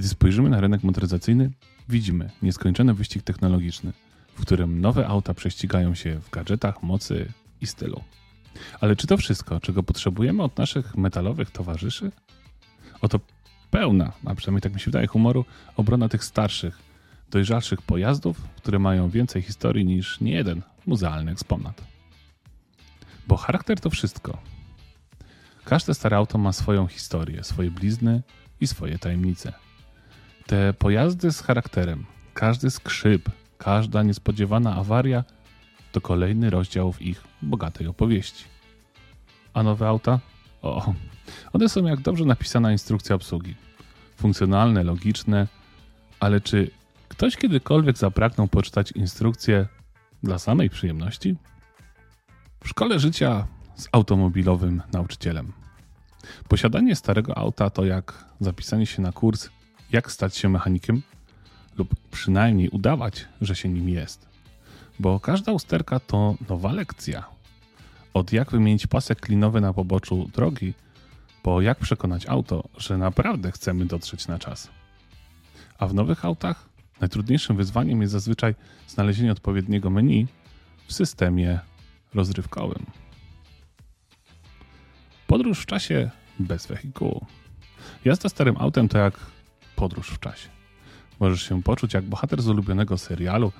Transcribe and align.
Kiedy 0.00 0.08
spojrzymy 0.08 0.50
na 0.50 0.60
rynek 0.60 0.82
motoryzacyjny, 0.82 1.50
widzimy 1.88 2.30
nieskończony 2.42 2.94
wyścig 2.94 3.22
technologiczny, 3.22 3.92
w 4.34 4.40
którym 4.40 4.80
nowe 4.80 5.06
auta 5.06 5.34
prześcigają 5.34 5.94
się 5.94 6.20
w 6.20 6.30
gadżetach, 6.30 6.82
mocy 6.82 7.32
i 7.60 7.66
stylu. 7.66 8.04
Ale 8.80 8.96
czy 8.96 9.06
to 9.06 9.16
wszystko, 9.16 9.60
czego 9.60 9.82
potrzebujemy 9.82 10.42
od 10.42 10.58
naszych 10.58 10.96
metalowych 10.96 11.50
towarzyszy? 11.50 12.12
Oto 13.00 13.20
pełna, 13.70 14.12
a 14.24 14.34
przynajmniej 14.34 14.60
tak 14.62 14.74
mi 14.74 14.80
się 14.80 14.84
wydaje, 14.84 15.06
humoru 15.06 15.44
obrona 15.76 16.08
tych 16.08 16.24
starszych, 16.24 16.78
dojrzalszych 17.30 17.82
pojazdów, 17.82 18.40
które 18.56 18.78
mają 18.78 19.10
więcej 19.10 19.42
historii 19.42 19.84
niż 19.84 20.20
niejeden 20.20 20.62
muzealny 20.86 21.32
eksponat. 21.32 21.84
Bo 23.26 23.36
charakter 23.36 23.80
to 23.80 23.90
wszystko. 23.90 24.38
Każde 25.64 25.94
stare 25.94 26.16
auto 26.16 26.38
ma 26.38 26.52
swoją 26.52 26.86
historię, 26.86 27.44
swoje 27.44 27.70
blizny 27.70 28.22
i 28.60 28.66
swoje 28.66 28.98
tajemnice. 28.98 29.52
Te 30.50 30.72
pojazdy 30.72 31.32
z 31.32 31.40
charakterem, 31.40 32.04
każdy 32.34 32.70
skrzyp, 32.70 33.30
każda 33.58 34.02
niespodziewana 34.02 34.76
awaria 34.76 35.24
to 35.92 36.00
kolejny 36.00 36.50
rozdział 36.50 36.92
w 36.92 37.02
ich 37.02 37.24
bogatej 37.42 37.86
opowieści. 37.86 38.44
A 39.54 39.62
nowe 39.62 39.88
auta? 39.88 40.18
O, 40.62 40.94
one 41.52 41.68
są 41.68 41.86
jak 41.86 42.00
dobrze 42.00 42.24
napisana 42.24 42.72
instrukcja 42.72 43.16
obsługi. 43.16 43.54
Funkcjonalne, 44.16 44.84
logiczne, 44.84 45.46
ale 46.20 46.40
czy 46.40 46.70
ktoś 47.08 47.36
kiedykolwiek 47.36 47.98
zapragnął 47.98 48.48
poczytać 48.48 48.92
instrukcję 48.92 49.66
dla 50.22 50.38
samej 50.38 50.70
przyjemności? 50.70 51.36
W 52.64 52.68
szkole 52.68 52.98
życia 52.98 53.46
z 53.74 53.88
automobilowym 53.92 54.82
nauczycielem. 54.92 55.52
Posiadanie 56.48 56.96
starego 56.96 57.38
auta 57.38 57.70
to 57.70 57.84
jak 57.84 58.24
zapisanie 58.40 58.86
się 58.86 59.02
na 59.02 59.12
kurs 59.12 59.50
jak 59.92 60.12
stać 60.12 60.36
się 60.36 60.48
mechanikiem 60.48 61.02
lub 61.78 61.94
przynajmniej 62.10 62.68
udawać, 62.68 63.28
że 63.40 63.56
się 63.56 63.68
nim 63.68 63.88
jest. 63.88 64.28
Bo 64.98 65.20
każda 65.20 65.52
usterka 65.52 66.00
to 66.00 66.34
nowa 66.48 66.72
lekcja. 66.72 67.24
Od 68.14 68.32
jak 68.32 68.50
wymienić 68.50 68.86
pasek 68.86 69.20
klinowy 69.20 69.60
na 69.60 69.72
poboczu 69.72 70.30
drogi, 70.34 70.74
po 71.42 71.60
jak 71.60 71.78
przekonać 71.78 72.26
auto, 72.26 72.64
że 72.76 72.98
naprawdę 72.98 73.52
chcemy 73.52 73.86
dotrzeć 73.86 74.28
na 74.28 74.38
czas. 74.38 74.68
A 75.78 75.86
w 75.86 75.94
nowych 75.94 76.24
autach 76.24 76.68
najtrudniejszym 77.00 77.56
wyzwaniem 77.56 78.00
jest 78.00 78.12
zazwyczaj 78.12 78.54
znalezienie 78.88 79.32
odpowiedniego 79.32 79.90
menu 79.90 80.26
w 80.86 80.92
systemie 80.92 81.60
rozrywkowym. 82.14 82.86
Podróż 85.26 85.60
w 85.60 85.66
czasie 85.66 86.10
bez 86.38 86.66
wehikułu. 86.66 87.26
Jazda 88.04 88.28
starym 88.28 88.56
autem 88.58 88.88
to 88.88 88.98
jak 88.98 89.14
podróż 89.80 90.10
w 90.10 90.20
czasie. 90.20 90.48
Możesz 91.20 91.42
się 91.48 91.62
poczuć 91.62 91.94
jak 91.94 92.04
bohater 92.04 92.42
z 92.42 92.48
ulubionego 92.48 92.98
serialu, 92.98 93.52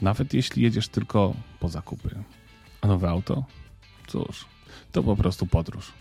nawet 0.00 0.34
jeśli 0.34 0.62
jedziesz 0.62 0.88
tylko 0.88 1.34
po 1.60 1.68
zakupy. 1.68 2.10
A 2.80 2.86
nowe 2.86 3.08
auto? 3.10 3.44
Cóż, 4.06 4.44
to 4.92 5.02
po 5.02 5.16
prostu 5.16 5.46
podróż. 5.46 5.92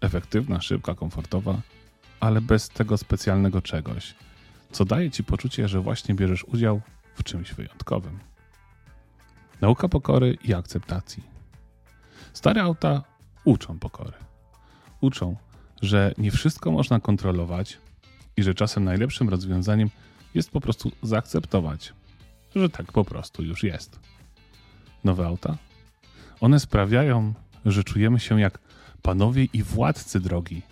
Efektywna, 0.00 0.60
szybka, 0.60 0.94
komfortowa, 0.94 1.60
ale 2.20 2.40
bez 2.40 2.68
tego 2.68 2.98
specjalnego 2.98 3.62
czegoś, 3.62 4.14
co 4.72 4.84
daje 4.84 5.10
ci 5.10 5.24
poczucie, 5.24 5.68
że 5.68 5.80
właśnie 5.80 6.14
bierzesz 6.14 6.44
udział 6.44 6.80
w 7.14 7.24
czymś 7.24 7.54
wyjątkowym. 7.54 8.18
Nauka 9.60 9.88
pokory 9.88 10.38
i 10.44 10.54
akceptacji. 10.54 11.22
Stare 12.32 12.62
auta 12.62 13.02
uczą 13.44 13.78
pokory. 13.78 14.16
Uczą, 15.00 15.36
że 15.82 16.14
nie 16.18 16.30
wszystko 16.30 16.70
można 16.70 17.00
kontrolować 17.00 17.78
i 18.38 18.42
że 18.42 18.54
czasem 18.54 18.84
najlepszym 18.84 19.28
rozwiązaniem 19.28 19.90
jest 20.34 20.50
po 20.50 20.60
prostu 20.60 20.92
zaakceptować, 21.02 21.92
że 22.56 22.68
tak 22.68 22.92
po 22.92 23.04
prostu 23.04 23.42
już 23.42 23.62
jest. 23.62 24.00
Nowe 25.04 25.26
auta? 25.26 25.56
One 26.40 26.60
sprawiają, 26.60 27.34
że 27.66 27.84
czujemy 27.84 28.20
się 28.20 28.40
jak 28.40 28.58
panowie 29.02 29.44
i 29.52 29.62
władcy 29.62 30.20
drogi. 30.20 30.62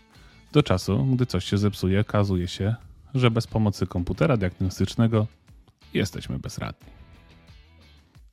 Do 0.52 0.62
czasu, 0.62 1.04
gdy 1.04 1.26
coś 1.26 1.44
się 1.44 1.58
zepsuje, 1.58 2.00
okazuje 2.00 2.48
się, 2.48 2.74
że 3.14 3.30
bez 3.30 3.46
pomocy 3.46 3.86
komputera 3.86 4.36
diagnostycznego 4.36 5.26
jesteśmy 5.94 6.38
bezradni. 6.38 6.88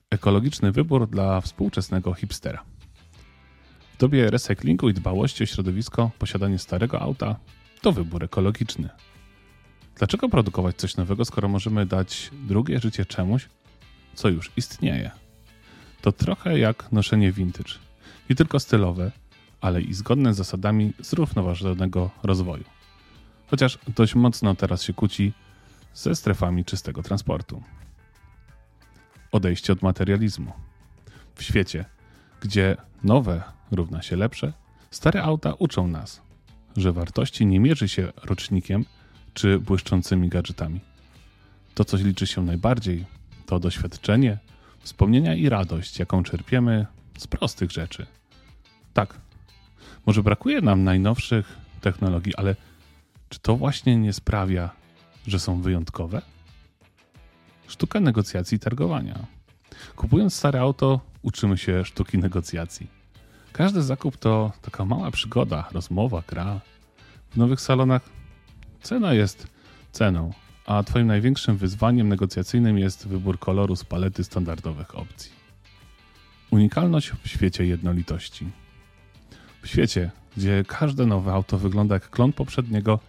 Ekologiczny 0.09 0.71
wybór 0.71 1.09
dla 1.09 1.41
współczesnego 1.41 2.13
hipstera. 2.13 2.63
W 3.93 3.97
dobie 3.97 4.31
recyklingu 4.31 4.89
i 4.89 4.93
dbałości 4.93 5.43
o 5.43 5.45
środowisko 5.45 6.11
posiadanie 6.19 6.59
starego 6.59 7.01
auta 7.01 7.35
to 7.81 7.91
wybór 7.91 8.23
ekologiczny. 8.23 8.89
Dlaczego 9.95 10.29
produkować 10.29 10.75
coś 10.75 10.97
nowego, 10.97 11.25
skoro 11.25 11.49
możemy 11.49 11.85
dać 11.85 12.31
drugie 12.33 12.79
życie 12.79 13.05
czemuś, 13.05 13.49
co 14.15 14.29
już 14.29 14.51
istnieje? 14.57 15.11
To 16.01 16.11
trochę 16.11 16.59
jak 16.59 16.91
noszenie 16.91 17.31
vintage. 17.31 17.73
Nie 18.29 18.35
tylko 18.35 18.59
stylowe, 18.59 19.11
ale 19.61 19.81
i 19.81 19.93
zgodne 19.93 20.33
z 20.33 20.37
zasadami 20.37 20.93
zrównoważonego 20.99 22.09
rozwoju. 22.23 22.63
Chociaż 23.47 23.79
dość 23.95 24.15
mocno 24.15 24.55
teraz 24.55 24.83
się 24.83 24.93
kłóci 24.93 25.33
ze 25.93 26.15
strefami 26.15 26.65
czystego 26.65 27.03
transportu. 27.03 27.63
Odejście 29.31 29.73
od 29.73 29.81
materializmu. 29.81 30.53
W 31.35 31.43
świecie, 31.43 31.85
gdzie 32.41 32.77
nowe 33.03 33.43
równa 33.71 34.01
się 34.01 34.15
lepsze, 34.15 34.53
stare 34.91 35.23
auta 35.23 35.53
uczą 35.59 35.87
nas, 35.87 36.21
że 36.77 36.91
wartości 36.91 37.45
nie 37.45 37.59
mierzy 37.59 37.89
się 37.89 38.13
rocznikiem, 38.23 38.85
czy 39.33 39.59
błyszczącymi 39.59 40.29
gadżetami. 40.29 40.79
To, 41.75 41.85
co 41.85 41.97
liczy 41.97 42.27
się 42.27 42.45
najbardziej, 42.45 43.05
to 43.45 43.59
doświadczenie, 43.59 44.37
wspomnienia 44.79 45.35
i 45.35 45.49
radość, 45.49 45.99
jaką 45.99 46.23
czerpiemy 46.23 46.85
z 47.17 47.27
prostych 47.27 47.71
rzeczy. 47.71 48.05
Tak, 48.93 49.19
może 50.05 50.23
brakuje 50.23 50.61
nam 50.61 50.83
najnowszych 50.83 51.57
technologii, 51.81 52.35
ale 52.35 52.55
czy 53.29 53.39
to 53.39 53.55
właśnie 53.55 53.97
nie 53.97 54.13
sprawia, 54.13 54.69
że 55.27 55.39
są 55.39 55.61
wyjątkowe? 55.61 56.21
Sztuka 57.67 57.99
negocjacji 57.99 58.55
i 58.55 58.59
targowania. 58.59 59.25
Kupując 59.95 60.35
stare 60.35 60.61
auto, 60.61 60.99
uczymy 61.21 61.57
się 61.57 61.85
sztuki 61.85 62.17
negocjacji. 62.17 62.87
Każdy 63.51 63.81
zakup 63.81 64.17
to 64.17 64.51
taka 64.61 64.85
mała 64.85 65.11
przygoda, 65.11 65.67
rozmowa, 65.71 66.23
gra. 66.27 66.59
W 67.29 67.37
nowych 67.37 67.61
salonach 67.61 68.01
Cena 68.83 69.13
jest 69.13 69.47
ceną, 69.91 70.33
a 70.65 70.83
Twoim 70.83 71.07
największym 71.07 71.57
wyzwaniem 71.57 72.09
negocjacyjnym 72.09 72.77
jest 72.77 73.07
wybór 73.07 73.39
koloru 73.39 73.75
z 73.75 73.83
palety 73.83 74.23
standardowych 74.23 74.97
opcji. 74.97 75.31
Unikalność 76.51 77.11
w 77.23 77.27
świecie 77.27 77.65
jednolitości. 77.65 78.47
W 79.61 79.67
świecie, 79.67 80.11
gdzie 80.37 80.63
każde 80.67 81.05
nowe 81.05 81.33
auto 81.33 81.57
wygląda 81.57 81.95
jak 81.95 82.09
klon 82.09 82.33
poprzedniego, 82.33 82.99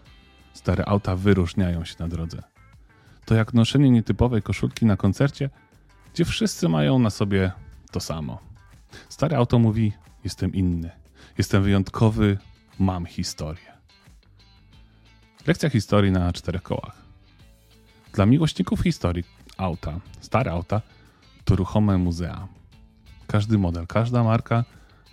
stare 0.52 0.84
auta 0.84 1.16
wyróżniają 1.16 1.84
się 1.84 1.94
na 1.98 2.08
drodze. 2.08 2.42
To 3.24 3.34
jak 3.34 3.54
noszenie 3.54 3.91
nietypowej 3.91 4.42
koszulki 4.42 4.86
na 4.86 4.96
koncercie, 4.96 5.50
gdzie 6.14 6.24
wszyscy 6.24 6.68
mają 6.68 6.98
na 6.98 7.10
sobie 7.10 7.52
to 7.91 8.00
samo. 8.00 8.38
Stare 9.08 9.36
auto 9.36 9.58
mówi: 9.58 9.92
Jestem 10.24 10.54
inny, 10.54 10.91
jestem 11.38 11.62
wyjątkowy, 11.62 12.38
mam 12.78 13.06
historię. 13.06 13.73
Lekcja 15.47 15.71
historii 15.71 16.12
na 16.12 16.32
czterech 16.32 16.62
kołach. 16.62 17.03
Dla 18.12 18.27
miłośników 18.27 18.81
historii 18.81 19.25
auta, 19.56 20.00
stare 20.21 20.50
auta, 20.50 20.82
to 21.44 21.56
ruchome 21.56 21.99
muzea. 21.99 22.49
Każdy 23.27 23.59
model, 23.59 23.87
każda 23.87 24.22
marka 24.22 24.65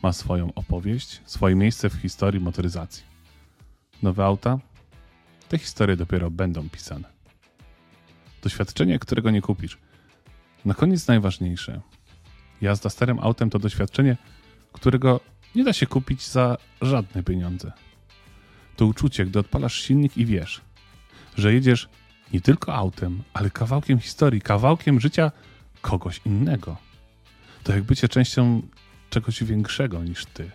ma 0.03 0.13
swoją 0.13 0.53
opowieść, 0.53 1.21
swoje 1.25 1.55
miejsce 1.55 1.89
w 1.89 1.93
historii 1.93 2.41
motoryzacji. 2.41 3.03
Nowe 4.01 4.25
auta? 4.25 4.59
Te 5.49 5.57
historie 5.57 5.97
dopiero 5.97 6.31
będą 6.31 6.69
pisane. 6.69 7.07
Doświadczenie, 8.43 8.99
którego 8.99 9.31
nie 9.31 9.41
kupisz. 9.41 9.77
Na 10.65 10.73
koniec 10.73 11.07
najważniejsze. 11.07 11.81
Jazda 12.61 12.89
starym 12.89 13.19
autem 13.19 13.49
to 13.49 13.59
doświadczenie, 13.59 14.17
którego 14.73 15.19
nie 15.55 15.63
da 15.63 15.73
się 15.73 15.87
kupić 15.87 16.27
za 16.27 16.57
żadne 16.81 17.23
pieniądze 17.23 17.71
to 18.81 18.85
uczucie, 18.85 19.25
gdy 19.25 19.39
odpalasz 19.39 19.81
silnik 19.81 20.17
i 20.17 20.25
wiesz, 20.25 20.61
że 21.37 21.53
jedziesz 21.53 21.89
nie 22.33 22.41
tylko 22.41 22.75
autem, 22.75 23.23
ale 23.33 23.49
kawałkiem 23.49 23.99
historii, 23.99 24.41
kawałkiem 24.41 24.99
życia 24.99 25.31
kogoś 25.81 26.21
innego. 26.25 26.77
To 27.63 27.73
jak 27.73 27.83
bycie 27.83 28.07
częścią 28.07 28.61
czegoś 29.09 29.43
większego 29.43 30.03
niż 30.03 30.25
ty. 30.25 30.51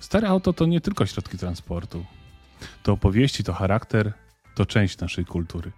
Stare 0.00 0.28
auto 0.28 0.52
to 0.52 0.66
nie 0.66 0.80
tylko 0.80 1.06
środki 1.06 1.38
transportu. 1.38 2.04
To 2.82 2.92
opowieści, 2.92 3.44
to 3.44 3.52
charakter, 3.52 4.12
to 4.54 4.66
część 4.66 4.98
naszej 4.98 5.24
kultury. 5.24 5.72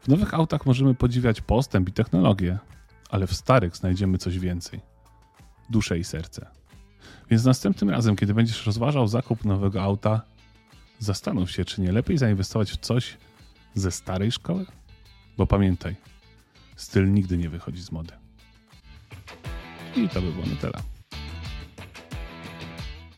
W 0.00 0.08
nowych 0.08 0.34
autach 0.34 0.66
możemy 0.66 0.94
podziwiać 0.94 1.40
postęp 1.40 1.88
i 1.88 1.92
technologię, 1.92 2.58
ale 3.10 3.26
w 3.26 3.34
starych 3.34 3.76
znajdziemy 3.76 4.18
coś 4.18 4.38
więcej 4.38 4.80
duszę 5.70 5.98
i 5.98 6.04
serce. 6.04 6.46
Więc 7.30 7.44
następnym 7.44 7.90
razem, 7.90 8.16
kiedy 8.16 8.34
będziesz 8.34 8.66
rozważał 8.66 9.08
zakup 9.08 9.44
nowego 9.44 9.82
auta, 9.82 10.22
Zastanów 11.00 11.50
się, 11.50 11.64
czy 11.64 11.80
nie 11.80 11.92
lepiej 11.92 12.18
zainwestować 12.18 12.70
w 12.70 12.76
coś, 12.76 13.16
ze 13.74 13.90
starej 13.90 14.32
szkoły? 14.32 14.66
Bo 15.36 15.46
pamiętaj, 15.46 15.96
styl 16.76 17.12
nigdy 17.12 17.36
nie 17.36 17.50
wychodzi 17.50 17.82
z 17.82 17.92
mody. 17.92 18.12
I 19.96 20.08
to 20.08 20.22
by 20.22 20.32
było 20.32 20.46
na 20.46 20.56
tyle. 20.56 20.89